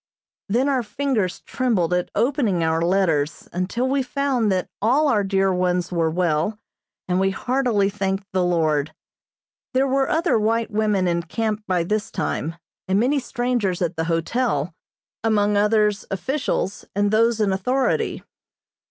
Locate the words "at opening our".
1.93-2.81